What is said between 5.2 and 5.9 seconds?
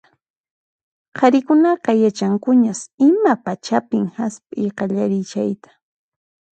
chayta.